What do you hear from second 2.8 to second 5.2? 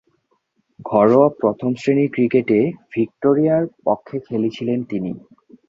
ভিক্টোরিয়ার পক্ষে খেলেছিলেন তিনি।